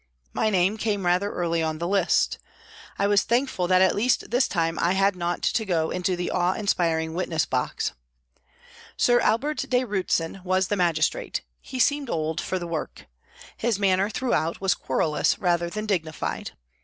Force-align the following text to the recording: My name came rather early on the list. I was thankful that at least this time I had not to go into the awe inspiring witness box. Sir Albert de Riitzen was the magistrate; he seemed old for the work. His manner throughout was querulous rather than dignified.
My 0.33 0.49
name 0.49 0.77
came 0.77 1.05
rather 1.05 1.31
early 1.31 1.61
on 1.61 1.77
the 1.77 1.87
list. 1.87 2.39
I 2.97 3.05
was 3.05 3.21
thankful 3.21 3.67
that 3.67 3.83
at 3.83 3.93
least 3.93 4.31
this 4.31 4.47
time 4.47 4.79
I 4.79 4.93
had 4.93 5.15
not 5.15 5.43
to 5.43 5.63
go 5.63 5.91
into 5.91 6.15
the 6.15 6.31
awe 6.31 6.53
inspiring 6.53 7.13
witness 7.13 7.45
box. 7.45 7.91
Sir 8.97 9.19
Albert 9.19 9.59
de 9.69 9.83
Riitzen 9.85 10.41
was 10.43 10.69
the 10.69 10.75
magistrate; 10.75 11.43
he 11.59 11.77
seemed 11.77 12.09
old 12.09 12.41
for 12.41 12.57
the 12.57 12.65
work. 12.65 13.05
His 13.55 13.77
manner 13.77 14.09
throughout 14.09 14.59
was 14.59 14.73
querulous 14.73 15.37
rather 15.37 15.69
than 15.69 15.85
dignified. 15.85 16.53